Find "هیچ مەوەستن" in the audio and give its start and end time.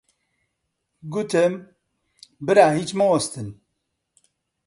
2.77-3.47